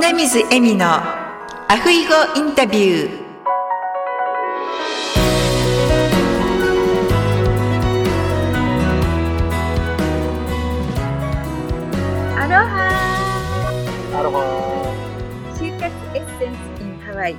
[0.00, 3.20] 米水恵美のアフイゴインタビュー。
[12.34, 12.88] アロハ。
[14.14, 14.38] アロハ。
[15.54, 15.84] 就活
[16.16, 17.36] エッセンス in ハワイ。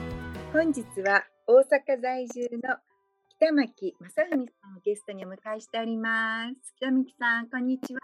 [0.54, 2.78] 本日は大阪在住の
[3.40, 6.74] 北巻正文さんをゲストにお迎えしております。
[6.78, 8.02] 北巻さんこんにちは。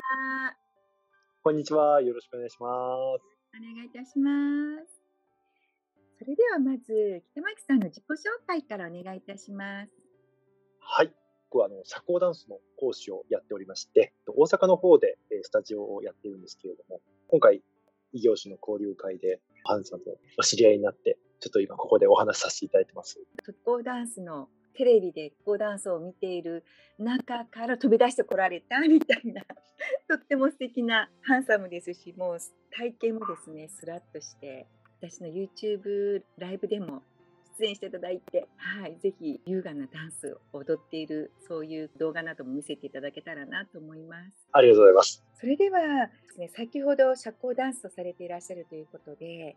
[1.43, 2.01] こんにちは。
[2.01, 3.36] よろしくお願いします。
[3.57, 4.29] お願いいたしま
[4.85, 5.01] す
[6.19, 10.07] それではまず北巻さんの自己紹介からお願いいたします
[10.89, 11.11] はい。
[11.51, 17.61] 僕はあの社交ダンスの講師をやっておりまして、大阪の方でえースタジオをやっているんですけれども、今回、
[18.13, 23.19] 異業種の交流会でハンさんとお知り合いになって、ちょっと今ここでお話しさせていただいてます。
[23.45, 26.63] 特攻ダンスのテレビで特攻ダンスを見ている
[26.97, 29.43] 中から飛び出してこられたみたいな
[30.07, 32.37] とっても素敵なハンサムですしもう
[32.71, 34.65] 体型もですねスラッとして
[35.01, 37.03] 私の YouTube ライブでも
[37.59, 44.47] 出演していただいて、はい、ぜひ優雅なダンスを踊っているそういう動画なども見せていただけたらなと思います。
[44.51, 45.23] ありがとうございます。
[45.39, 49.55] それではですね、先ほど社交ダンスをされていらっしゃるということで、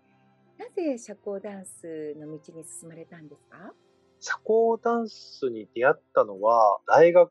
[0.59, 3.73] なぜ社交ダンスの道に進まれたんですか？
[4.19, 7.31] 社交ダンスに出会ったのは、大学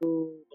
[0.00, 0.08] の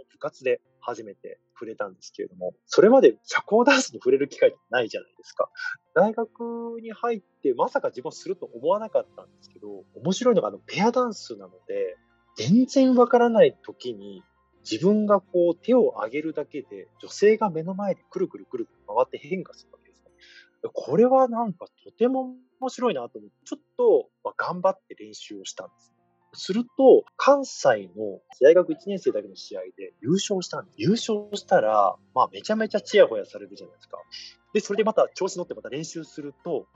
[0.10, 5.48] 部活で初めて触れたんですけれども、それまで社交ダンスに触れる機会ってないじゃないですか。
[5.94, 11.98] 大学に入ってまさか自分すると思わなかったんですけど、面白いのがあのペアダンスなので、
[12.36, 14.24] 全然わからない時に
[14.70, 20.12] 自分がこう手を上げるだけで女性が目の前でくるくるくる回って変化するわけですね。
[20.74, 26.01] これはなんかとても面白いなと思って、ちょっと頑張って練習をしたんですね。
[26.34, 30.76] すると、関西の大学1年生だけの試合で優勝したんです。
[30.78, 33.98] 優勝したら、まあめちゃめちゃチヤホヤされるじゃないですか。
[34.54, 36.68] で、それでまた調子乗ってまた練習すると、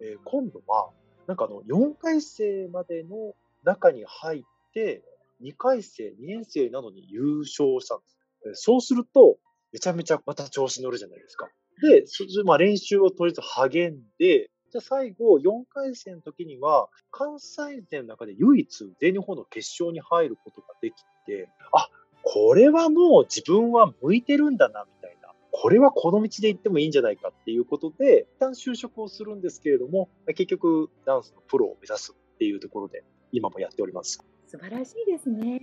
[0.00, 0.90] えー今度は、
[1.26, 4.42] なんかあの、4回生までの中に入っ
[4.72, 5.02] て、
[5.42, 8.62] 2回生、2年生なのに優勝したんです。
[8.62, 9.38] そうすると、
[9.72, 11.48] めちゃめちゃまた調子乗るじゃないですか。
[11.82, 12.04] で、
[12.44, 20.94] まあ練習をとりあえず励んで、じゃ最後、4回戦の時には、関西勢の中で唯一全日本の決勝に入ることができ
[21.26, 21.88] て、あ、
[22.22, 25.32] これはもう自分は向いてるんだな、みたいな。
[25.52, 34.22] これはこの道で行ってもいいんじゃないかっていうことで、一旦就職をするんですけれども、結局ダンスのプロを目指すっていうところで、今もやっております。
[34.46, 35.60] 素晴らしいですね。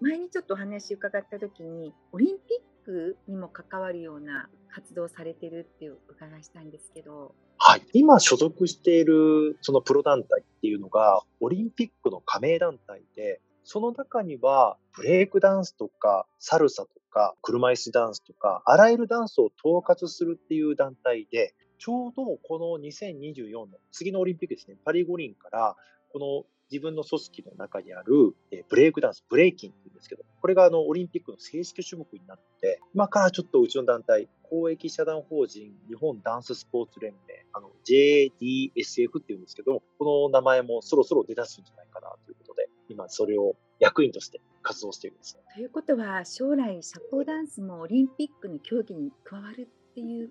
[0.00, 7.82] 前にちょっとお話伺った時に、オリンピックにも関わるような活動されてるっていう伺いしたいんですけど、はい。
[7.92, 25.76] 今所属しているそのプロ団体っていうのが、オリンピックの加盟団体で、その中には、ブレイクダンスとか、サルサとか、車椅子ダンスとか、あらゆるダンスを統括するっていう団体で、ちょうどこの2024の次のオリンピックですね、パリ五輪から、
[26.16, 28.34] この自分の組織の中にある
[28.70, 37.18] ブレイクダンス、ブレイキンって言うんですけど、これがあのオリンピックの正式種目になって、今からちょっとうちの団体、公益社団法人日本ダンススポーツ連盟、
[37.52, 45.38] あの JDSF っていうんですけども、この名前もそろそろ出だすんじゃないかなということで、今それを役員として活動しているんです。
[45.54, 50.30] ということは将来社交ダンスもオリンピックの競技に加わるっていう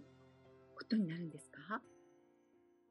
[0.75, 1.54] ことになるんですか？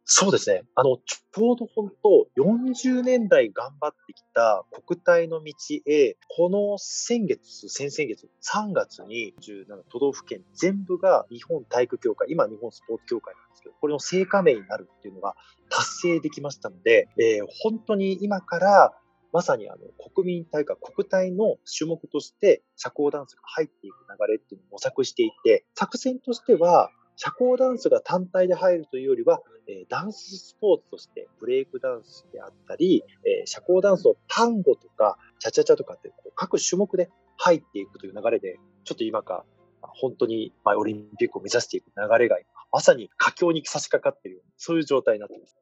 [0.07, 0.65] そうですね。
[0.75, 5.55] あの、ちょうど本当、40年代頑張ってきた国体の道
[5.87, 15.37] へ、この先月、先々月、3月に17都道府県全部が日本体育協会、今日本スポーツ協会なんですけど、これの正加盟になるっていうのが
[15.71, 18.93] 達成できましたので、えー本当に今から
[19.33, 19.79] まさにあの
[20.15, 39.45] 国民体育、国体の種目として社交ダンスが入っていく流れっていうのを模索していて、作戦としては、社交ダンスが単体で入るというよりは、えーダンススポーツとしてブレイクダンスであったり、えー社交ダンスをタンゴとかチャチャチャとかってこう各種目で入っていくという流れで、ちょっと今か、
[39.81, 45.57] まあ本当にまあオリンピックを目指していく流れが今まさに佳境に差し掛かっているそういう状態になっています。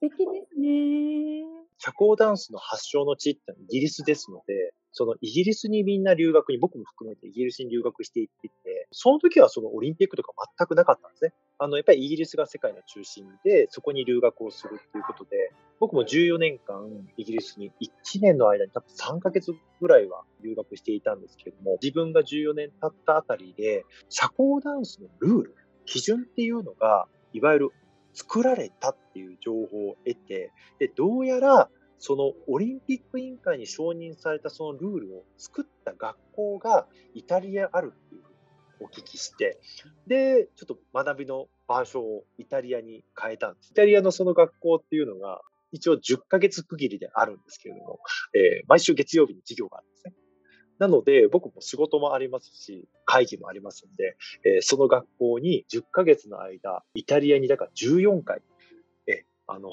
[0.00, 1.44] 敵ですね。
[1.78, 3.40] 社交ダンスの発祥の地って
[3.70, 11.32] イギリスですので、そのイギリスにみんな留学に、僕も含めてイギリスに留学していってて、その時はそのオリンピックとか全くなかったんですね。
[11.58, 25.54] あの、やっぱりイギリスが世界の中心で、そこに留学をするっていうことで、僕も14年間イギリスに1年の間に多分3ヶ月ぐらいは留学していたんですけれども、自分が14年経ったあたりで、社交ダンスのルール、
[25.84, 27.70] 基準っていうのが、いわゆる
[28.14, 38.22] 作られたっていう情報を得て、で、どうやら、そのオリンピック委員会に承認されたそのルールを作った学校がイタリアあるっていう
[38.80, 39.58] お聞きして、
[40.06, 43.70] で、ちょっと学びの場所をイタリアに変えたんです。
[43.72, 45.40] イタリアのその学校っていうのが、
[45.70, 47.98] 一応10ヶ月区切りであるんですけれども、
[48.34, 50.14] えー、毎週月曜日に授業があるんですね。
[50.78, 58.40] なので、僕も仕事もありますし、会議もありますので、えー、その学校に10ヶ月の間、イタリアにだから14回、
[59.08, 59.70] えあの、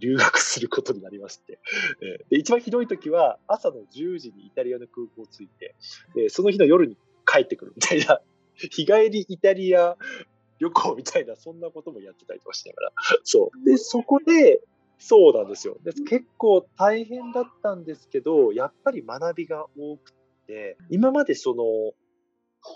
[0.00, 1.60] 留学することになりまして、
[2.02, 5.74] えー、で一番ひどい時は朝の10時にイタリアの空港を着いて、
[6.14, 8.20] でその日の夜に帰ってくるみたいな、
[8.56, 9.96] 日帰りイタリア
[10.58, 12.92] 旅行みたいな、そんなこともやってたりとかしながら、
[13.24, 13.64] そう。
[13.64, 14.62] で、そこで、
[14.98, 15.78] そうなんですよ。
[15.82, 20.12] で結構大変だったんですけど、やっぱり学びが多く
[20.46, 21.64] て、今までその、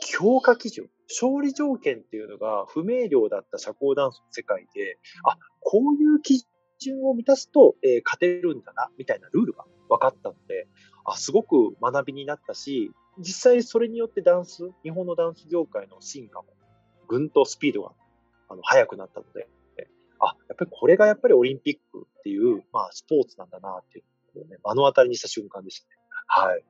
[0.00, 6.46] 強化基準、勝利条件っていうのが不明瞭だった社交ダンスの世界で、あ、こういう基
[6.84, 10.68] 準を満たすと、えー、勝てるんだな、みたいなルールが分かったので、
[11.04, 16.48] あ、すごく学びになったし、実際それによってダンス、日本のダンス業界の進化も、
[17.08, 17.92] ぐんとスピードが
[18.48, 19.48] あの速くなったので、
[20.20, 24.02] あ、やっぱりこれがやっぱりオリンピックっていう、まあ、スポーツなんだなってい
[24.34, 25.96] うのをね、目の当たりにした瞬間でしたね。
[26.26, 26.64] はい。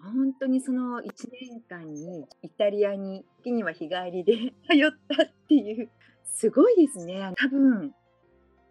[0.00, 1.04] 本当にその1
[1.50, 4.34] 年間にイタリアに時には日帰りで
[4.68, 5.90] 通ったっていう
[6.24, 7.94] すごいですね多分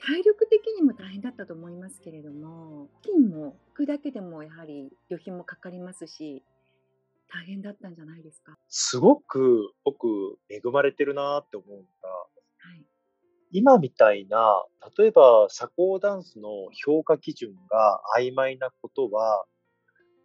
[0.06, 6.44] 体力的にも大変だったと思いますけれども金も行くだけでもやはり旅費もかかりますし
[7.34, 8.58] 大変だったんじゃないですか？
[8.68, 10.08] すごく僕
[10.50, 12.86] 恵まれてるなって思うのが、はい、
[13.52, 14.64] 今みたいな
[14.98, 16.50] 例えば社交ダンスの
[16.86, 19.46] 評価基準が曖昧なことは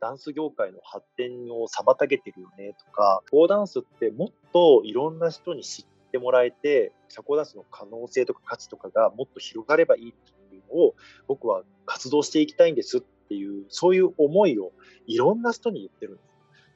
[0.01, 10.95] ダンス業界の発展を妨げてるよねとか、フォーダンスってもっといろんな人に知ってもらえて、社交ダンスの可能性とか価値とかがもっと広がればいいっていうのを
[11.27, 14.73] 僕は活動していきたいんですっていう、そういう思いを
[15.07, 16.23] いろんな人に言ってるんで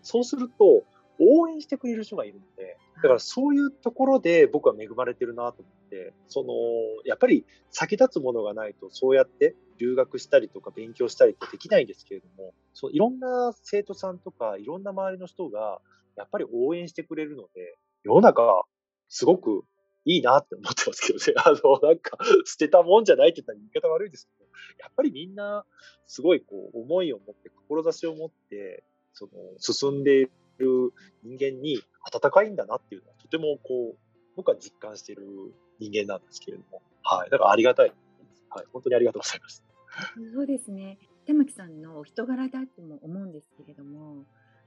[0.03, 0.11] す。
[0.11, 0.85] そうすると、
[1.21, 6.55] 応援してくれる人がいるので、だからそういうところで僕は恵まれてるなと思って、その、
[7.05, 15.81] やっぱり先立つものがないとそうやって留学したりとか勉強したりってできないんですけれども、そういろんな生徒さんとかいろんな周りの人が
[16.17, 18.65] やっぱり応援してくれるので、世の中
[19.13, 19.65] すごく
[20.07, 21.35] いいなって思ってますけどね。
[21.45, 22.17] あの、なんか、
[22.47, 24.51] 捨てたもんじゃないって言ったら言い方悪いですけど、
[24.81, 25.67] やっぱりみんな、
[26.07, 30.27] すごいこう、思いを持って、志を持って、その、進んでい
[30.57, 31.79] る人間に
[32.11, 33.99] 温かいんだなっていうのは、とてもこう、
[34.35, 35.27] 僕は実感している
[35.79, 37.31] 人間なんですけれども、はい。
[37.31, 37.93] だからありがたい。
[38.49, 38.67] はい。
[38.73, 39.63] 本当にありがとうございます。
[40.33, 40.99] そうですね。
[41.27, 44.25] 玉木さんのお人柄だとも思うんですけれども、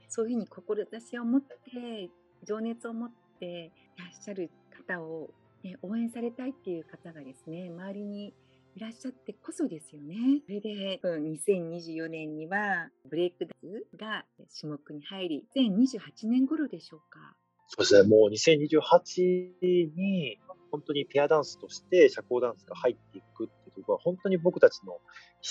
[0.08, 2.10] そういうふうに志を持って、
[2.44, 4.50] 情熱を持っていらっしゃる
[4.88, 5.30] 方を、
[5.62, 8.34] ね、応援されたいっていう方がですね、周りに
[8.76, 10.42] いらっしゃってこそですよね。
[10.46, 14.24] それで、うん、2024年にはブレイクダンスが
[14.60, 17.36] 種目に入り、2028年頃でしょうか。
[17.68, 20.38] そうですね、もう2028に
[20.70, 25.00] 本当にペアダンスとして社交ダンスが入っていくっていうところは本当に僕たちの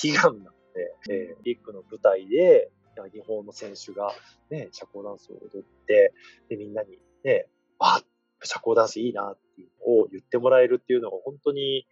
[0.03, 0.51] 悲願なの
[1.07, 2.71] で、えー、ビッグの舞台で
[3.11, 4.13] 日本の選手が、
[4.49, 6.13] ね、社交ダンスを踊って、
[6.47, 7.47] でみんなにね、
[7.80, 8.01] あ
[8.44, 11.86] 社交ダンスいいなっていうのを言ってもらえるっていうのが本当に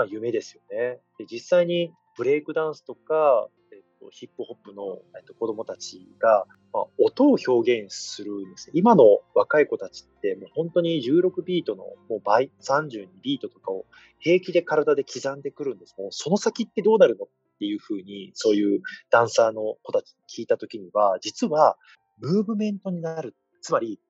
[0.00, 0.98] まあ、夢ですよね。
[1.18, 8.72] で実際にブレイクダンスとか、えっと、ヒップホップの、えっと、子供たちが、まあ、音を表現するんですね。
[8.74, 9.04] 今の
[9.34, 13.84] 若い子たちって、もう本当に16ビートのもう倍、32ビートとかを
[14.20, 15.94] 平気で体で刻んでくるんです。
[15.98, 21.76] もうその先ってどうなるのっていうふうに、そういうダンサーの子たちに聞いたときには、実は
[22.20, 23.34] ムーブメントになる。
[23.60, 24.00] つまり、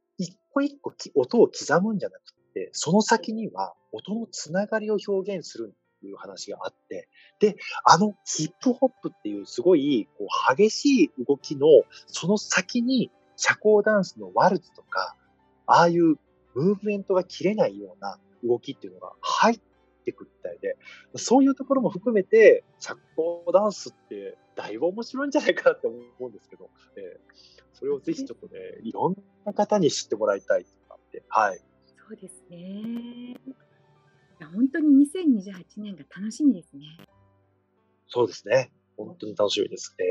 [0.52, 11.66] 個一個音を刻むんじゃなくて、その先には音のつながりを表現するという話があって、で、あのヒップホップっていうすごいこう激しい動きの
[12.07, 15.16] その先に社交ダンスのワルツとか、
[15.66, 16.16] ああいう
[16.54, 19.61] ムーブメントが切れないような動きっていうのが入っ
[20.11, 20.76] てくるみたいで、
[21.17, 31.61] そういうところも含めて社交ダンスってだいぶ面白いんじゃないかなって思うんですけど、えー、それをぜひちょっとね、いろんな方に知ってもらいたいとかって、はい。
[32.09, 33.37] そうですね。
[34.40, 36.83] や、本当に2028年が楽しみですね。
[38.09, 38.73] そうですね。
[38.97, 40.07] 本当に楽しみですね。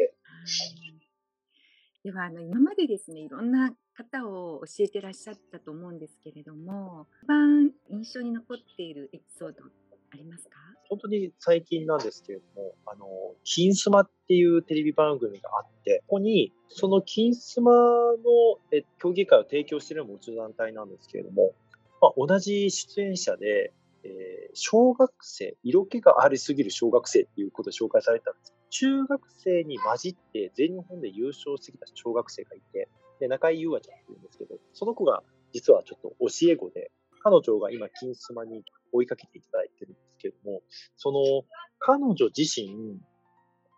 [2.04, 9.64] では、あの、今までですね、いろんな方を教えてらっしゃったと思うんですけれども、一番印象に残っているエピソード
[10.12, 10.58] ありますか？
[10.90, 13.06] 本当に最近なんですけれども、あの、
[13.44, 18.18] 金スマっていうテレビ番組があって、ここに、その金スマの
[18.72, 21.54] え競技会を提供しているのもうちの団体なんですけれども、
[22.02, 23.72] まあ、同じ出演者で、
[24.04, 28.56] えー、小学生、色気がありすぎる小学生っていうことで紹介されたんです。
[28.72, 32.88] 中学生に混じって全日本で優勝してきた小学生がいて、
[33.20, 35.22] で、中井優愛ちゃんって言うんですけど、その子が
[35.54, 40.62] 実はちょっと教え子で、彼女が今、金スマに追いかけていただいてるんですけども、
[40.98, 41.22] その、
[41.80, 43.00] 彼女自身、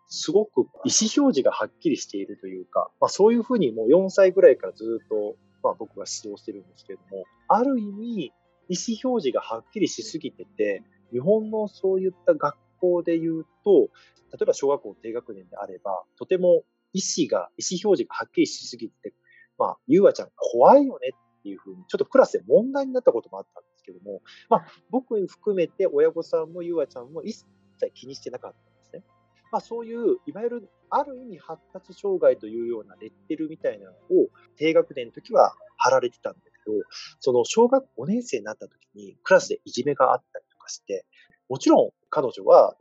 [0.08, 8.32] すごく意思表示がはっきりしているというか、まあそういうふうにもう4歳ぐらいからずっと、まあ僕が指導してるんですけれども、ある意味、
[8.68, 10.82] 意思表示がはっきりしすぎてて、
[11.12, 13.88] 日本のそういった学校で言うと、
[14.32, 19.14] 例えば小学校低学年であれば、とても意思が、意思表示がはっきりしすぎて、
[19.58, 21.12] まあ、ゆうあちゃん怖いよね
[21.48, 27.44] いうふうに、ちょっとクラスで問題になったこともあったんですけども、まあ、僕含めて親御さんもゆあちゃんも一
[27.78, 29.02] 切気にしてなかったんですね。
[29.50, 36.72] まあ、そういう、いわゆる、ある意味発達障害というようなレッテルみたいなのを、低学年の時は貼られてたんだけど、
[37.20, 41.04] その小学5年生になった時に、クラスでいじめがあったりとかして、
[41.48, 42.76] もちろん彼女は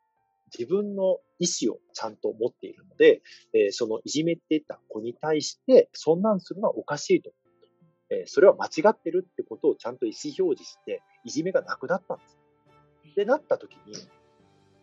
[0.58, 3.22] 自分の意思をちゃんと持っているので、
[3.54, 7.32] えー、そのいじめていた子に対して、そんなんするのはおかしいと。
[8.12, 12.38] えー、それは間違ってるってことをちゃんと意思表示して、いじめがなくなったんです。
[13.16, 13.94] で、なった時に、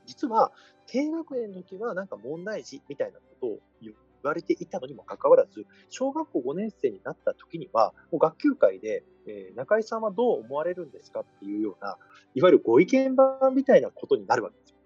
[0.06, 0.50] 実は、
[0.86, 3.92] 低学年の時はなんか問題児みたいなことを言
[4.22, 11.98] われていたのにもかかわらず、小学校5年生になった時には、もう学級会で、えー、中井さんはどう思われるんですかっていうような、
[12.34, 14.76] いわゆるご意見番みたいなことになるわけですよ。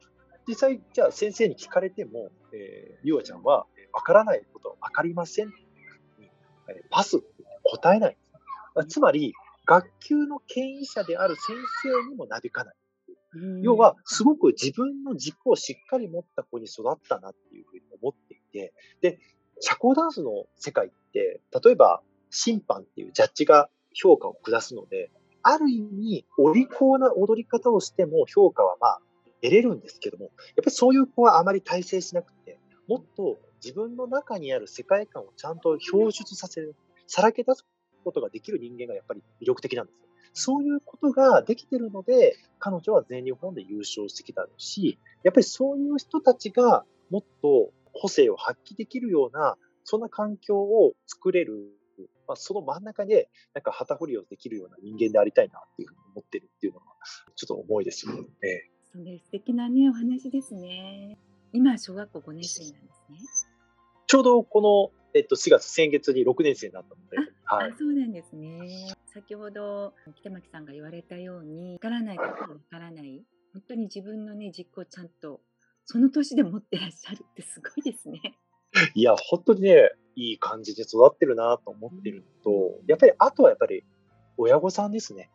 [0.48, 5.52] 実際、じゃあ先生に聞かれても、えー、ゆあちゃんは、わからないことはわかりません、
[6.90, 8.16] パスって答えない。
[8.88, 9.34] つまり、
[9.66, 12.74] 学級の権威者である先生にもなびかない。
[13.62, 19.18] 要は、すごく自分の軸をしっかり持った子に育ったなっていうふうに思っていて、で、
[19.60, 25.10] 社交ダンスの世界って、例えば審判っていうジャッジが評価を下すので、
[25.42, 29.00] ある意味、お利口な踊り方をしても評価はまあ
[29.42, 36.74] 得れるんですけども、やっぱりそういう子はあまり体制しなくて、もっと自分の中にある世界観をちゃんと表出させる、
[37.06, 37.64] さらけ出す
[38.02, 39.98] ことができる人間がやっぱり魅力的なんです。
[40.34, 51.72] そういうことができてるので、彼女は全日本で優勝してきたし、やっぱりそういう人たちがもっと個性を発揮できるような、そんな環境を作れる、
[52.26, 56.86] まあ、その真ん中で、なんか旗振りをできるような人間でありたいなっていうふうに思ってるっていうのが、
[57.36, 58.70] ちょっと思いですよね。
[58.92, 59.26] そうです。
[59.26, 61.18] 素敵なね、お話ですね。
[61.52, 63.18] 今、小学校5年生なんですね。
[64.06, 67.32] ちょうどこの、えっと、4月、先月に6年生になったので。
[67.56, 68.94] はい、そうなんですね。
[69.12, 73.22] 先ほど、北巻さんが言われたように、わからないことはわからない。
[73.52, 75.40] 本当に自分のね、実行をちゃんと、
[75.84, 78.20] その年で持ってらっしゃるってすごいですね。
[78.94, 83.84] いや、本当にね、いい感じで育ってるなと思ってると、うん、やっぱり、あとはやっぱり、
[84.36, 85.30] 親御さんですね。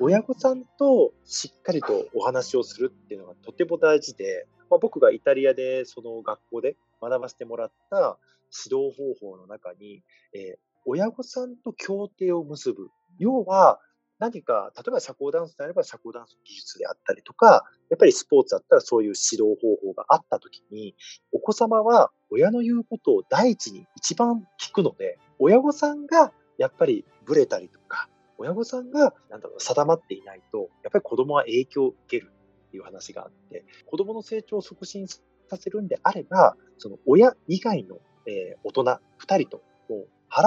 [0.00, 8.18] 親御さんとしっかりとお話をするっていうのがとても大事で、まあ、僕がイタリアでその学校で学ばせてもらった
[8.66, 10.58] 指導方法の中に、えー、
[10.90, 12.90] 親御さんと協定を結ぶ。
[13.18, 13.78] 要は、
[14.18, 20.96] 何か、例えば社交ダンスであれば社交ダンスの技術であったりとか、やっぱりスポーツだったらそういう指導方法があったときに、
[21.32, 32.32] お子様は親の言うことを第一に一番聞くので、親御さんがやっぱりブレたりとか、親御さんが、なんだろう、定まっていないと、やっぱり子供は影響を受ける
[32.66, 35.20] っていう話があって、子供の成長を促進さ
[35.56, 38.98] せるんであれば、その親以外の、えー、大人2
[39.38, 39.62] 人と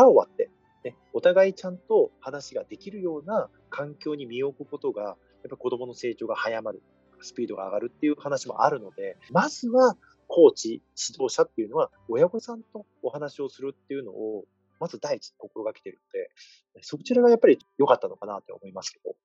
[0.07, 0.49] を割って、
[0.83, 5.15] ね、お互いちゃんと話ができるような環境に身を置くことが、やっ
[5.49, 6.81] ぱ子供の成長が早まる、
[7.21, 9.95] スピードが上がるっていう話もあるので、まずは
[10.27, 14.45] コーチ、指導者っていうのは親御さんとお話をするっていうのを
[14.79, 16.29] まず第一に心がけてるので、
[16.81, 19.15] そちらがやっぱり良かったのかなと思いますけど。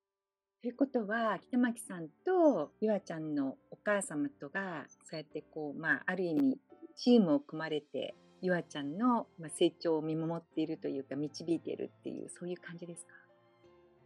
[0.61, 6.59] ということは、北巻さんとゆあちゃんのお母様とが、そうやってこう、まあ、ある意味、
[6.95, 9.27] チームを組まれて、ゆあちゃんの
[9.57, 13.11] 成長を見守っているというか、導いているっていう、そういう感じですか？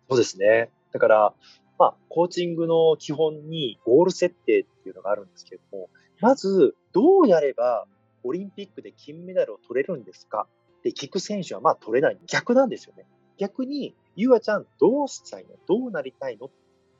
[0.09, 0.69] そうですね。
[0.91, 1.33] だから、
[1.79, 7.85] まあ、コーチングの基本にゴール設定っていうのがあるんですけれども、まず、どうやれば
[8.23, 10.47] オリンピックで金メダルを取れるんですか？
[10.79, 12.17] って聞く選手はまあ取れない。
[12.27, 13.05] 逆なんですよね。
[13.37, 15.55] 逆に、ゆあちゃんどうしたいの？
[15.67, 16.47] どうなりたいの？
[16.47, 16.49] っ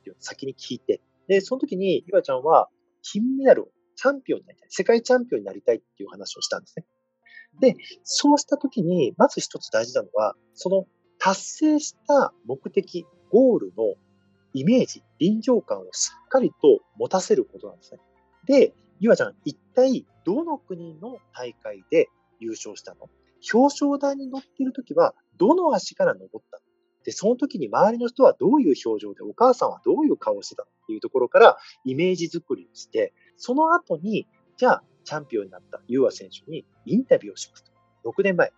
[0.02, 2.68] ていうのを先に聞いて、で、その時にゆあちゃんは
[3.02, 4.68] 金メダルをチャンピオンになりたい。
[4.70, 6.84] 世界チャンピオンになりたいっていう話をしたんですね。
[7.60, 10.86] で、そうした時に、まず一つ大事なのは、その
[11.18, 13.94] 達成した目的、ゴールの
[14.52, 18.00] イメージ、臨場感をしっかりと持たせることなんですね。
[18.46, 22.08] で、ゆあちゃん、一体どの国の大会で
[22.40, 23.08] 優勝したの？
[23.52, 26.62] 表彰台に乗っているときは、どの足から登ったの？
[27.04, 30.68] で、その時に周りの人はどういう表情で、お母さんはどういう顔をしてたの？
[30.68, 38.10] っていうところからイメージ作りをして、その後に、じゃあ、チャンピオンになったユーア選手にインタビューをしますと。
[38.10, 38.52] 6年前。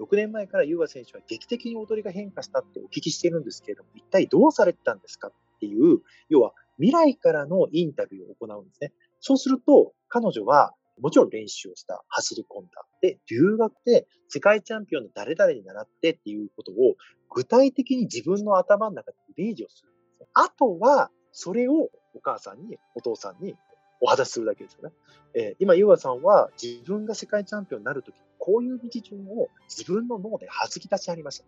[0.00, 5.28] 6年前から優雅選手は劇的に踊りが変化したってお聞きしているんですけれども、一体どうされてたんですか？
[5.28, 8.92] っていう、要は未来からのインタビューを行うんですね。
[9.18, 12.86] そうすると、彼女はもちろん練習をした、走り込んだ。
[13.00, 16.94] で、留学で世界チャンピオンの誰々に習ってっていうことを
[17.30, 20.28] 具体的に自分の頭の中でイメージをするんですね。
[20.34, 23.56] あとは、それをお母さんに、お父さんに
[24.00, 24.94] お話しするだけですよね。
[25.34, 31.44] えー、今、ゆうさんは自分が世界チャンピオンになるとき、こういう道順を自分の脳で弾き出しありました。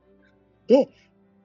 [0.66, 0.88] で、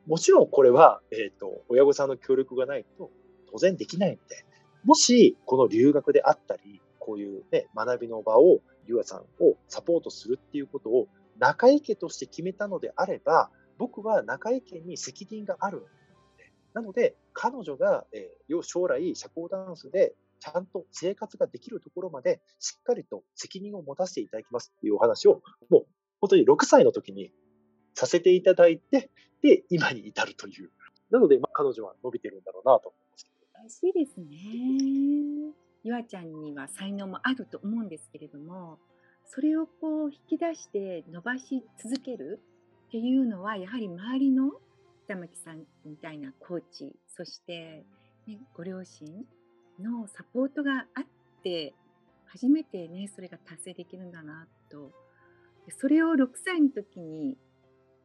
[0.08, 3.10] もちろんこれは、えっ、ー、と、親御さんの協力がないと
[3.52, 4.46] 当然できないので、
[4.84, 11.08] もし、この留学であったり、こういうね、学びの場を、ゆうさんをサポートするっていうことを、
[11.40, 15.86] 中井家として決めたのであれば、僕は中井家に責任がある。
[16.74, 25.86] なので、彼女が、えー、将来、社交ダンスでちゃんと生活ができるところまで、しっかりと責任を持たせていただきますっていうお話を、もう
[26.22, 27.32] 本当に6歳の時に
[27.94, 29.10] させていただいて、
[29.42, 30.72] で、今に至るという。
[31.12, 33.28] なので、まあ、彼女は伸びてるんだろうなと思います。
[33.62, 35.54] 嬉しいですね。
[35.84, 38.80] ゆあちゃんには才能もあると思うんですけれども、
[39.26, 42.42] それをこう引き出して伸ばし続ける
[42.88, 44.52] っていうのは、やはり周りの
[45.06, 47.86] 北巻さんみたいなコーチ、そして、
[48.28, 49.26] ね、ご両親
[49.80, 51.06] のサポートがあっ
[51.44, 51.74] て
[52.26, 54.92] 初めてねそれが達成できるんだなと
[55.80, 57.38] それを6歳の時に、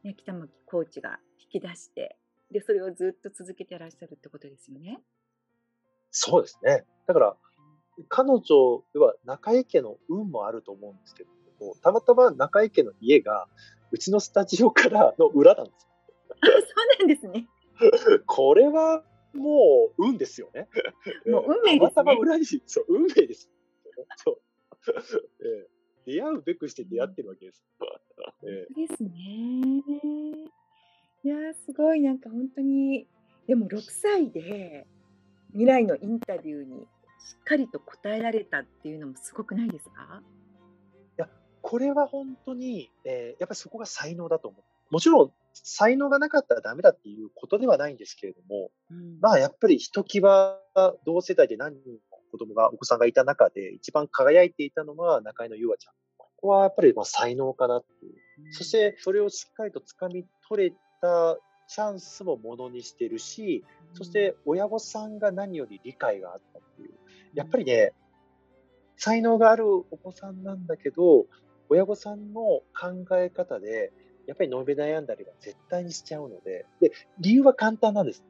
[0.03, 2.17] ね、北巻コーチが引き出して
[2.51, 4.99] でそれをずっと続けてらっしゃるってことですよね。
[6.11, 7.35] そうですねだから
[8.09, 8.41] 彼女
[8.93, 11.29] では中井家の運もあると思うんですけど
[11.65, 13.47] もたまたま中井家の家が
[13.91, 15.87] うちのスタジオからの裏なんです。
[16.41, 17.47] そうなんですね。
[18.25, 20.67] これはもう運ですよね。
[21.25, 23.49] もう運命です、ね、たまたま裏に、そう、運命です。
[24.17, 24.41] そう。
[25.41, 27.63] えー、出会うべくして出会ってるわけです。
[28.43, 29.09] えー、ですね。
[31.23, 33.07] いやすごい、なんか本当に、
[33.47, 34.87] でも6歳で
[35.49, 36.81] 未来のインタビューに
[37.19, 40.23] しっかりと答えられたっていうのもすごくないですか？
[41.17, 41.29] いや、
[41.61, 44.63] これは本当に、えー、やっぱりそこが才能だと思う。
[44.93, 50.57] もちろん才能がなかったらダメだっていうことではないんですけれども、うん、まあやっぱりひときわ
[51.05, 51.97] 同世代で何人も
[52.31, 55.93] 子供が、お子さんがいた中で一番輝いていたのは中井のゆあちゃん。
[56.17, 58.13] ここはやっぱりまあ才能かなっていう。
[58.45, 61.37] うん、そしてそれをしっかりと掴み取れた
[61.67, 66.91] チャンスもものにしてるし、うん、そして親御さんが何より理解があったっていう。
[67.33, 67.93] やっぱりね、
[68.97, 71.25] 才能があるお子さんなんだけど、
[71.69, 73.91] 親御さんの考え方で、
[74.27, 78.23] やっぱり伸び悩んだりは絶対にしちゃうので、で、理由は簡単なんです。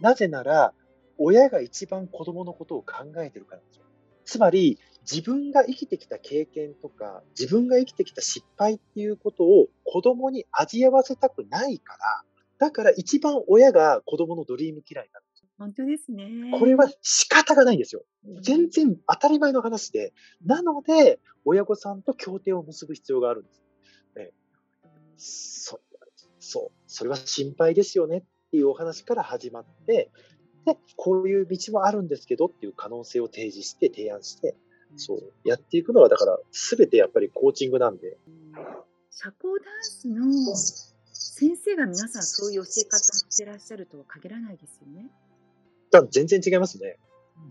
[0.00, 0.72] なぜなら、
[1.18, 3.84] 親が一番子供のことを考えてるからですよ。
[4.24, 12.22] つまり、自分が生きてきた経験とか、自分が生きてきた失敗っていうことを子供に味わわせたくないから、
[12.58, 15.48] だから一番親が子供のドリーム嫌いなんですよ。
[15.58, 16.58] 本当ですね。
[16.58, 18.02] これは仕方がないんですよ。
[18.40, 20.14] 全然当たり前の話で。
[20.44, 23.64] なので、親御さんと協定を結ぶ必要があるんです。
[25.16, 25.80] そ
[26.40, 30.10] そう、それは心配ですよねっていうお話から始まって、
[30.66, 34.54] で、こういう道もあるんですけどっていう可能性を提示して、提案して、
[34.96, 38.18] そう、やっていくのは、だから、すべてやっぱりコーチングなんで。
[39.10, 40.56] 社交ダンスの
[41.12, 45.10] 先生が皆さんそういう教え方をしてらっしゃるとは限らないですよね。
[46.10, 46.98] 全然違いますね。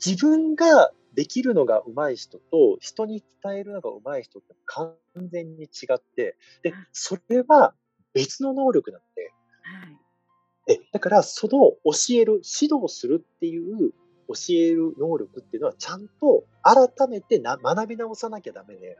[0.06, 4.95] 自分ができるのが上手い人と、人に伝えるのが上手い人って完
[5.32, 7.73] 全に違って、で、それは
[8.13, 9.32] 別の能力なんで、
[9.63, 11.52] はい、えだから、その
[11.84, 13.91] 教える、指導するっていう
[14.28, 18.97] 教える能力っていうのは、ちゃんと改めてな学び直さなきゃダメで、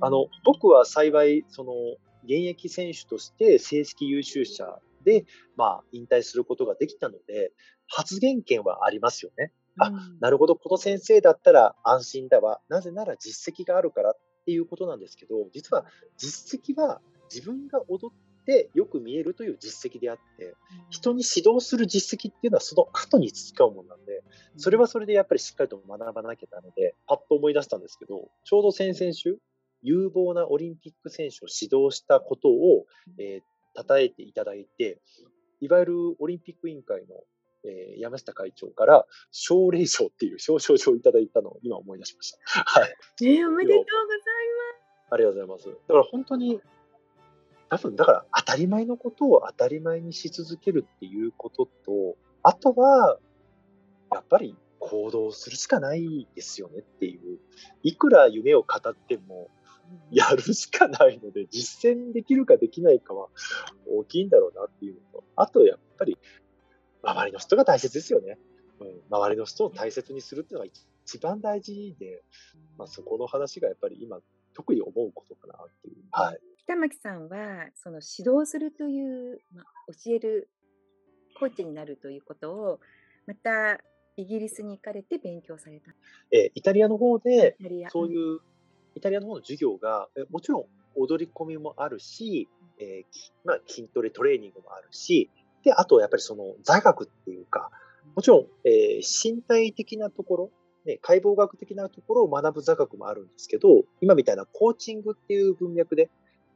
[0.00, 1.72] あの、僕は幸い、その、
[2.24, 5.26] 現役選手として成績優秀者で、
[5.56, 7.52] まあ、引退することができたので、
[7.86, 9.52] 発言権はありますよね。
[9.78, 12.60] あ、なるほど、この先生だったら安心だわ。
[12.68, 15.84] なぜなら実績があるからっていうことなんですけど、実は
[16.16, 17.00] 実績は
[17.32, 20.54] 自分が踊ってよく見えるという実績であって、
[20.90, 24.22] 人に指導する実績っていうのはその後に培うものなんで、
[24.56, 29.38] それはそれでやっぱりしっかりと学ばなきゃダメで、パッと思い出したんですけど、ちょうど先々週、
[29.82, 32.86] 有望なオリンピック選手を指導したことを、
[33.18, 35.00] えー、称えていただいて、
[35.60, 37.22] いわゆるオリンピック委員会の
[37.64, 42.38] えー、山下会長から奨励賞っていう表彰状をいただいたのを今思い出しました。
[42.64, 42.94] はい。
[43.22, 45.10] えー、おめでとうございます。
[45.10, 45.78] ありがとうございます。
[45.88, 46.60] だから本当に、
[47.70, 53.18] 多分だから当たり前のことを当たり前にし続けるっていうことと、あとは、
[54.12, 57.38] やっぱり行動するしかないですよねっていう。
[57.82, 59.48] いくら夢を語っても、
[60.10, 63.28] やるしかないので、実践できるかできないかは
[63.86, 66.18] 大きいんだろうなっていうのと、あとやっぱり、
[67.06, 68.38] 周りの人が大切ですよね。
[68.80, 70.72] うん、周りの人を大切にするっていうのが
[71.04, 72.22] 一番大事で、
[72.78, 74.18] まあ、そこの話がやっぱり今、
[74.54, 75.96] 特に思うことかなっていう。
[76.10, 76.40] はい。
[76.64, 80.48] 北巻さんは、その指導するという、まあ、教える
[81.38, 82.80] コーチになるということを、
[83.26, 83.80] また
[84.16, 85.92] イギリスに行かれて勉強された。
[86.30, 87.56] えイタリアの方で、
[87.90, 88.40] そういう
[88.94, 95.30] イタリアの方の授業が、えもちろん踊り込みもあるし、えー、まあ、筋トレトレーニングもあるし、
[95.64, 97.70] で、あとやっぱりその座学っていうか、
[98.14, 100.50] もちろん、えー、身体的なところ、
[100.84, 106.10] ね、解剖学的なところを学ぶ座学もあるんですけど、今みたいなコーチングっていう文脈で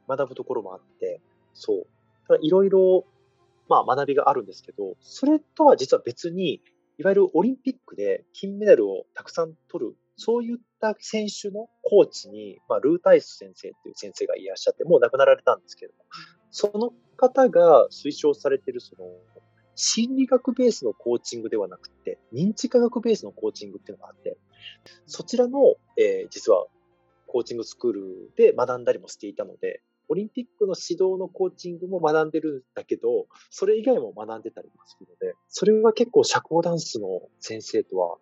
[0.07, 1.19] 学ぶところもあって、
[1.53, 1.87] そう。
[2.41, 3.05] いろいろ、
[3.67, 6.61] まあ学びがあるんですけど、それとは実は別に、
[6.97, 16.03] いわゆるオリンピックで金メダルをたくさん取る、そういった選手のコーチに、まあ、ルータイス先生っていう先生がいらっしゃって、もう亡くなられたんですけれども、
[16.51, 19.05] その方が推奨されている、その、
[19.75, 24.37] 心理学ベースのコーチングではなくて、認知科学ベースのコーチングっていうのがあって、
[25.05, 26.65] そちらの、えー、実は
[27.27, 38.17] コーチングスクールで学んだりもしていたので、オリンピックの指導のコーチングも学んでるんだけど、それ以外も学んでたりもするので、それは結構社交ダンスの先生とは、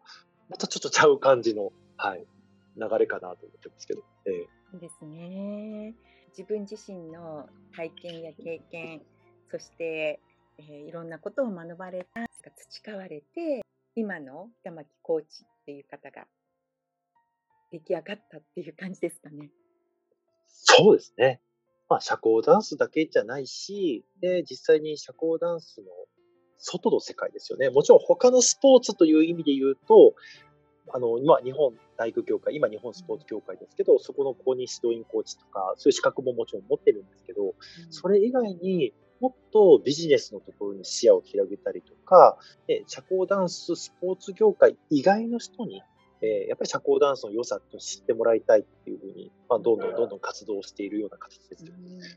[0.49, 2.25] またちょっとちゃう感じの、はい、
[2.77, 4.03] 流れかなと思ってますけど。
[4.25, 5.95] ええ、ですね。
[6.37, 9.01] 自分自身の体験や経験、
[9.49, 10.19] そして、
[10.59, 16.27] えー、いろんなことを学ばれた、培われて、今の玉木コーチっていう方が
[17.71, 19.49] 出来上がったっていう感じですかね。
[20.45, 21.41] そうですね。
[21.89, 25.87] まあ、社交ダンスだけじゃないし、で、実際に社交ダンスの
[26.59, 27.71] 外の世界ですよね。
[27.71, 30.13] もちろん他のスポーツという意味で言うと、
[30.93, 37.55] あの、今、日本体育協会、今日本スポーツ協会ですけど、そこの公認指導員コーチとか、そういう資格ももちろん持ってるんですけど、
[37.89, 42.37] それ以外にもっとビジネスのところに視野を広げたりとか、
[42.87, 45.81] 社交ダンス、スポーツ業界以外の人に
[46.21, 51.73] えー、やっぱり社交ダンスの良さと知ってもらいたいっていうふうに、まあ、どんどんどんどん活動しているような形ですよ、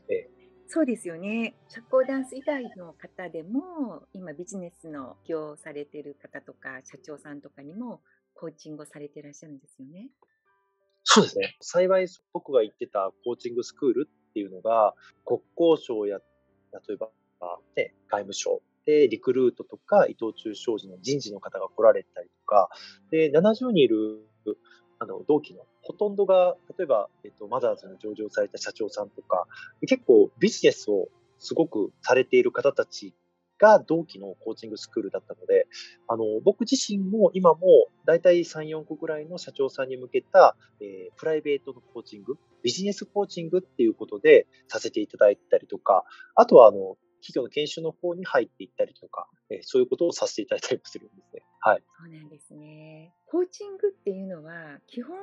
[0.09, 1.53] えー、そうですよね。
[1.67, 8.01] 社交ダンス以外の方でも、今ビジネスの起業されてる方とか、社長さんとかにも
[8.35, 10.09] コーチングをされていらっしゃるんですよね。
[11.03, 11.57] そうですね。
[11.61, 14.93] 幸い僕が言ってたコーチングスクールっていうのが、
[15.25, 16.19] 国交省や、
[16.87, 17.09] 例えば、
[17.75, 22.69] ね、外務省で、リクルートとか伊藤忠商事の人事の方が来られたりとか、
[23.09, 24.27] で、70人いる、
[24.99, 29.47] あの、同期のほとんどが、例えば、えっと、マザーズに上場された社長さんとか、
[29.87, 33.15] 結構ビジネスをすごくされている方たち
[33.61, 35.67] が同期のコーチングスクールだったので、
[36.07, 37.59] あの、僕自身も今も
[38.05, 51.43] だいたい3、4個ぐらいの社長さんに向けた、えー、プライベートのコーチング、ビジネスコーチングっていうことでさせていただいたりとか、あとはあの、企業の研修の方に入っていったりとか、えー、そういうことをさせていただいたりもするんですね。
[51.59, 51.83] はい。
[51.99, 53.13] そうなんですね。
[53.27, 55.15] コーチングっていうのは、基本、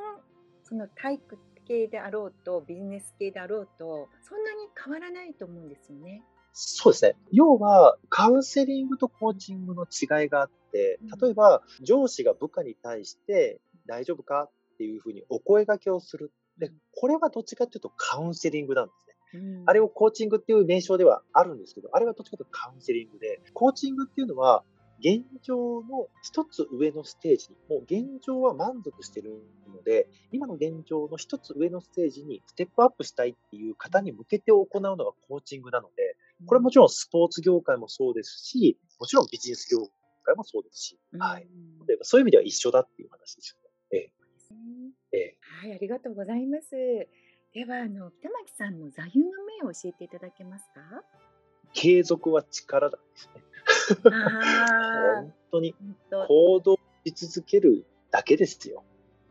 [0.62, 6.22] その体育系であろうと、ビジネス系であろうと、そんなに変わらないと思うんですよね。
[6.52, 7.16] そうですね。
[7.32, 16.32] 要は、カウンセリングとコーチングの違いがあって、例えば、上司が部下に対して、大丈夫かっていうふうにお声掛けをする。
[16.58, 18.92] で、これはどっちかっていうとカウンセリングなんで
[19.32, 19.62] すね。
[19.66, 24.64] あれをコーチングっていう名称ではあるんですけど、あれはどっちかというとカウンセリングで、コーチングっていうのは、
[25.00, 39.88] 現状の一つ上のステージに、もう現状は満足してるので、今の現状の一つ上のステージにステップアップしたいっていう方に向けて行うのがコーチングなので、これはもちろんスポーツ業界もそうですし、もちろんビジネス業
[40.24, 41.48] 界もそうですし、はい。
[42.02, 44.12] そういう意味では一緒だっていう話ですよね。
[45.12, 45.18] ええ。
[45.18, 46.70] え、はい、ありがとうございます。
[47.54, 49.30] では、あの、北巻さんの座右の
[49.62, 51.02] 銘を教えていただけますか？
[51.72, 53.42] 継続は力だですね。
[54.02, 55.74] 本当に
[56.28, 58.84] 行動し続けるだけですよ。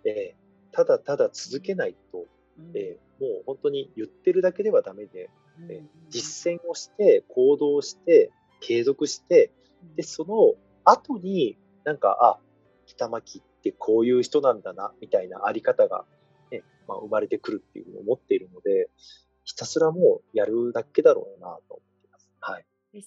[0.04, 2.26] えー、ただただ続けないと、
[2.74, 5.30] えー、もう本当に言ってるだけではダメで、
[5.70, 9.52] えー、実践をして、行動して、継続して、
[9.96, 12.39] で、その後になんか、あ、
[12.86, 16.06] 北巻ってこういう人なんだな、みたいなあり方が
[16.88, 18.89] まあ、生まれてくるっていうのを思っているので、
[19.43, 22.30] ひたすらもうやるだけだろうなと思っています。
[22.39, 22.65] はい。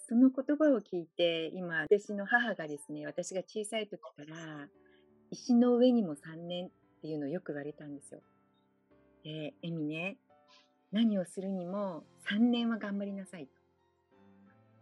[0.09, 4.69] その言葉を聞いて、今、私の母がですね、私が小さい時から、
[5.31, 8.21] 石の上にも3年っていうのをよく言われたんですよ。
[9.25, 10.19] で、エミね、
[10.93, 13.53] 何をするにも3年は頑張りなさいと。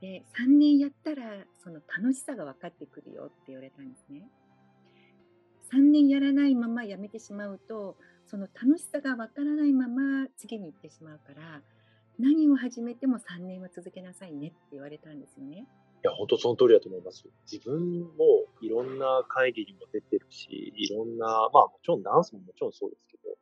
[0.00, 4.28] で、3年やったらその楽しさが分かってくるよって言われたんですね。
[5.72, 11.62] 3年やらないままやめてしまうと、その楽しさがわからないまま次に行ってしまうから
[12.18, 15.56] 何を始めても3年は続けなさいねって言われたんですよね。
[15.58, 17.24] いや、本当その通りだと思います。
[17.50, 23.36] 自分もいろんな会議にも出てるし、いろんな、まあもちろんダンスももちろんそうですけど、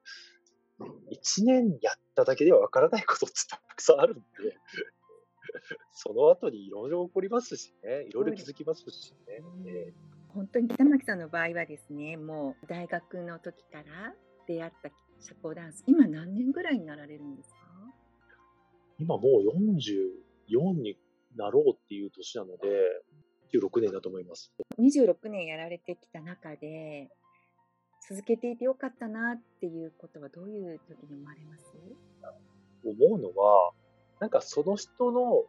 [0.80, 4.22] 1年やっただけではわからないことってたくさんあるんで、
[5.92, 9.42] その後にいろいろ起こりますしね、いろいろ気づきますしね。
[9.66, 9.92] え
[10.34, 14.14] 本当に北巻さんの場合はですね、もう大学の時から
[14.46, 17.56] 出会った社交ダンス、今何年ぐらいになられるんですか？
[18.98, 20.98] 今もう44に
[21.36, 22.68] なろうっていう年なので、
[23.54, 24.52] 16年だと思います。
[24.78, 27.08] 26年やられてきた中で
[28.08, 31.64] 続けていてよかったなっていうことはどういう時に思われます？
[32.84, 33.72] 思うのは、
[34.20, 35.44] なんかその人の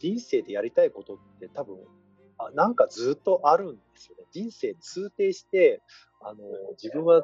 [0.00, 1.78] 人生でやりたいことって多分、
[2.38, 4.24] あなんかずっとあるんですよね。
[4.32, 5.80] 人生通底して、
[6.20, 6.38] あの、
[6.82, 7.22] 自分は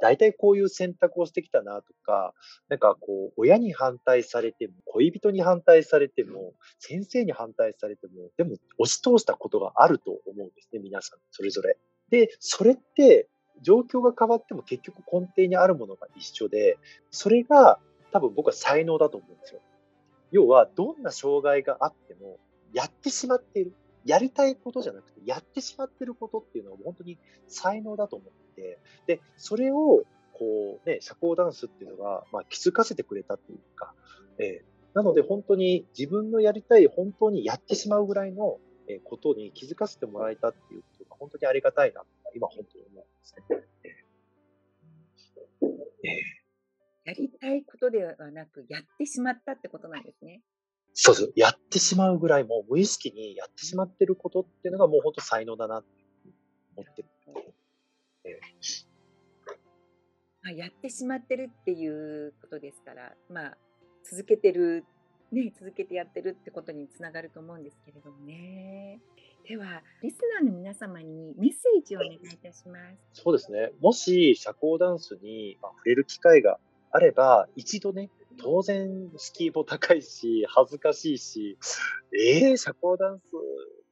[0.00, 2.34] 大体こういう選択をしてきたなとか、
[2.68, 11.78] なんかこう、親に反対されても、恋人に反対されても、先生に反対されても、でも押し通したことがあると思うんですね、皆さん、それぞれ。
[12.10, 13.28] で、それって、
[13.62, 16.78] 状況が変わっても結局根底にあるものが一緒で、
[17.10, 17.78] それが
[18.12, 19.60] 多分僕は才能だと思うんですよ。
[20.30, 22.38] 要は、どんな障害があっても、
[22.72, 23.74] やってしまっている。
[24.04, 33.94] やりたいことじゃなくて、やってしまっていることっていうのは本当に才能だと思って、で、それを、こうね、社交ダンスっていうのが、まあ、気づかせてくれたっていうか、
[34.38, 42.02] えーなので本当に自分のやりたい、本当にやってしまうぐらいのえことに気づかせてもらえたっていうことが本当にありがたいな、
[42.34, 43.72] 今本当に思うんですね。
[47.04, 50.40] やりたいことではなくやってしまったってことなんですね。
[50.94, 51.32] そうです。
[51.36, 55.88] やってしまうぐらいもう無意識にやってしまってることっていうのがもう本当才能だなって
[56.76, 57.08] 思ってる。
[58.24, 58.38] え
[60.42, 63.56] まあ、やってしまってるっていうことですから、まあ、
[64.08, 64.84] 続けてる、
[65.30, 69.00] ね、続けてやってるってことにつながると思うんですけれどもね。
[69.48, 72.78] では、リスナーの皆様にメッセージをお願いいたしま
[73.12, 73.22] す。
[73.22, 73.72] そうですね。
[73.80, 76.58] もし社交ダンスに触れる機会が
[76.92, 81.58] あれば、一度ね、当然敷居も高いし、恥ずかしいし、
[82.14, 83.22] えー、社交ダンス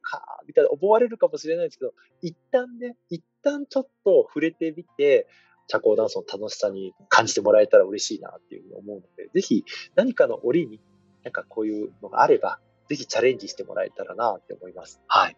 [0.02, 5.26] か、みたいな思われるかもしれないですけど、一旦ね、一旦ちょっと触れてみて、
[5.66, 9.64] 社交ダンスの楽しさに感じてもらえたら嬉しいなっていうふうに思うので、ぜひ
[9.96, 10.80] 何かの折に、
[11.24, 12.60] なんかこういうのがあれば、
[12.90, 15.00] ぜひチャレンジしてもらえたらなって思います。
[15.06, 15.36] はい。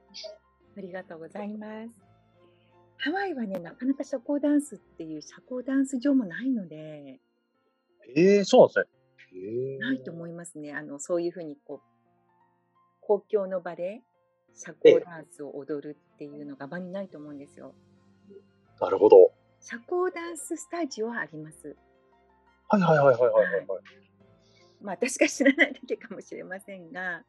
[0.79, 1.91] ありがとうございます。
[2.97, 7.21] ハワイはね、なかなか社交ダンスっていう社交ダンス場もないので、
[8.17, 8.85] えー、そうなんですね。
[9.35, 10.73] えー、ないと思いますね。
[10.73, 11.87] あのそういうふうにこう
[13.03, 14.01] 公共の場で
[14.55, 17.75] 社交ダンスを踊るっていうのが場にないと思うんですよ。
[18.81, 19.31] なるほど。
[19.61, 21.77] 社交ダンススタジオはあります。
[22.69, 23.67] はいはいはいはいはいはい。
[24.81, 27.25] まあ私が知らないだけかもしれませんが、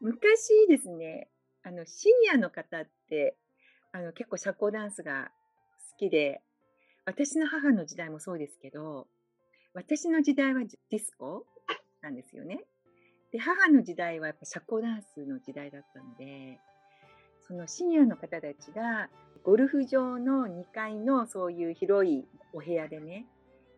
[0.00, 1.28] 昔ですね、
[1.62, 3.36] あのシニアの方って
[3.92, 5.30] あの結構社交ダンスが
[5.92, 6.40] 好きで、
[7.04, 9.06] 私の母の時代もそうですけど、
[9.74, 11.46] 私の時代はディスコ
[12.02, 12.64] なんですよね。
[13.32, 16.60] で、母の時代はやっぱ社交ダンスの時代だったので、
[17.46, 19.08] そのシニアの方たちが
[19.42, 23.26] ゴルフ場の2階のそういう広いお部屋でね、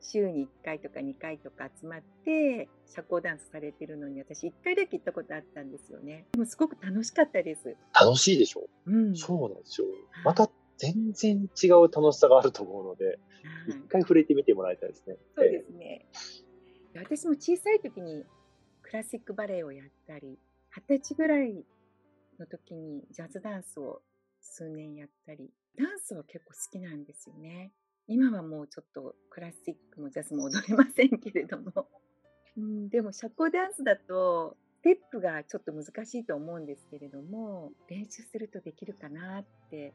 [0.05, 6.27] 週に1回とか2回とか集まって社交ダンスされてるのに私1回だけ行ったことあったんですよね。
[6.33, 7.77] でもすごく楽しかったです。
[7.99, 8.69] 楽しいでしょ？
[8.87, 9.17] うん。
[9.17, 9.87] そうなんですよ。
[10.25, 13.17] また全然違う楽しさがあると思うので、はい
[13.69, 15.17] 一回触れてみてもらいたいですね。
[15.37, 16.07] そうですね。
[16.93, 18.25] で私も小さい時に
[18.83, 20.39] クラシックバレエをやったり、
[20.71, 21.65] 二十歳ぐらい
[22.39, 24.03] の時にジャズダンスを
[24.41, 27.73] 数年やったり、ダンスは結構好きなんですよね。
[28.07, 31.87] 今はもうちょっとクラシックもジャズも踊れませんけれども。
[32.57, 39.95] うん、でも社交ダンスだと、ステップがちょっと難しいと思うんですけれども、練習するとできるかなって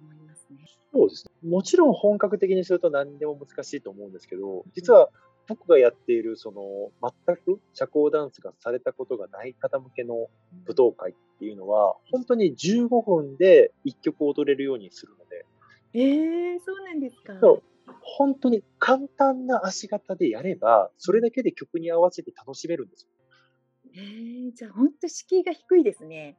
[0.00, 0.66] 思いますね。
[0.92, 1.48] そうですね。
[1.48, 5.08] もちろん本格的にすると何でも難しいと思うんですけど、実は
[5.46, 10.28] 僕がやっている、その、全く社交ダンスがされたことがない方向けの
[10.66, 15.25] 舞踏会っていうのは、本当に15分で1曲踊れるようにするの
[15.96, 17.38] で、ええそうなんですか。
[17.40, 17.62] そう
[18.02, 23.10] 本当に簡単な足型でやれば、それだけで曲に合わせて楽しめるんですよ。
[23.94, 26.36] ええじゃあ本当敷居が低いですね。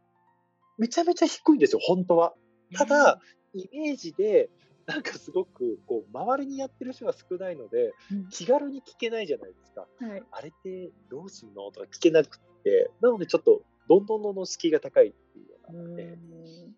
[0.78, 2.36] めちゃめちゃ低いんですよ、本当は。
[2.76, 3.20] ただ、
[3.54, 4.50] イメージで、
[4.86, 9.88] なんかすごく、こう、周りにやってる人が少ないので、うん気軽に聞けないじゃないですか。
[10.00, 10.24] はい。
[10.32, 15.80] あれってどうすんのとか聞けなくって、なのでちょっと、どんどんどんどん敷居が高いっていうような。
[15.80, 16.76] うーえん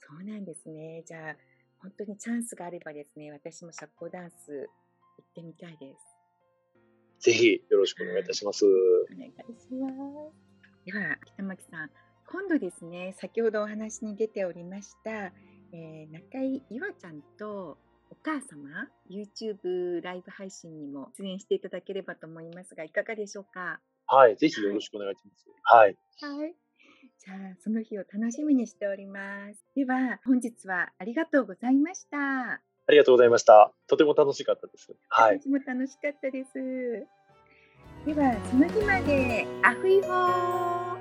[0.00, 1.02] そうなんですね。
[1.04, 1.36] じゃあ
[1.80, 4.68] 本当にチャンスがあればですね、私も社交ダンス
[5.18, 6.16] 行ってみたいです。
[7.20, 8.64] ぜひよろしくお願いいたします。
[8.66, 8.68] お
[9.18, 10.34] 願いします。
[10.84, 11.90] では、北巻さん、
[12.28, 15.32] 今度ですね、先ほどお話に出ておりました、
[15.72, 17.78] えー、中井いわちゃんと
[18.10, 23.80] お母様、YouTube ライブ配信にも出演していただければと思いますが、いかがでしょうか？
[24.06, 25.46] はい、ぜひよろしくお願いします。
[25.62, 25.96] はい。
[26.20, 26.54] はい。
[27.18, 29.64] じゃあ、その日を楽しみにしております。
[29.74, 32.18] では、本日はありがとうございました。
[32.88, 33.72] ありがとうございました。
[33.88, 34.94] とても楽しかったです。
[35.08, 35.40] はい。
[35.40, 36.52] 私も楽しかったです。
[38.06, 40.96] では、その日まで、アフイホー。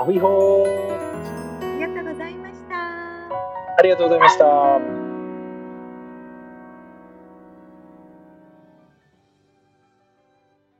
[0.00, 1.72] アフイホー。
[1.72, 2.74] ありがとうございました。
[3.78, 5.01] ありがとうございました。